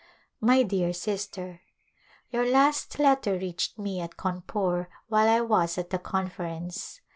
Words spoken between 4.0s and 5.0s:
at Cawnpore